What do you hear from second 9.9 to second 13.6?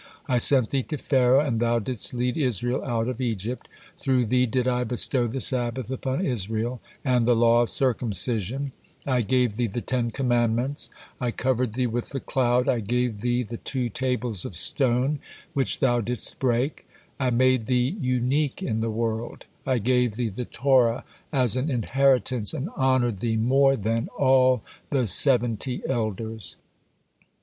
Commandments, I covered thee with the cloud, I gave thee the